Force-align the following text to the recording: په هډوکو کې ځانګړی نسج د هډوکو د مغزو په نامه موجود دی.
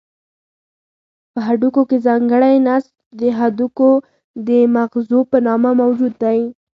په 1.31 1.39
هډوکو 1.47 1.81
کې 1.89 1.97
ځانګړی 2.07 2.55
نسج 2.67 2.91
د 3.19 3.21
هډوکو 3.39 3.89
د 4.47 4.49
مغزو 4.75 5.19
په 5.31 5.37
نامه 5.47 5.71
موجود 5.81 6.13
دی. 6.23 6.39